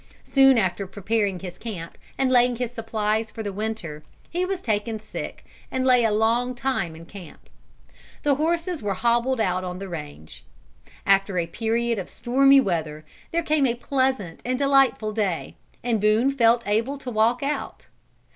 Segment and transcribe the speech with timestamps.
[0.23, 4.59] Soon after preparing his camp and laying in his supplies for the winter, he was
[4.59, 7.47] taken sick and lay a long time in camp.
[8.23, 10.43] The horses were hobbled out on the range.
[11.05, 16.31] After a period of stormy weather, there came a pleasant and delightful day, and Boone
[16.31, 17.85] felt able to walk out.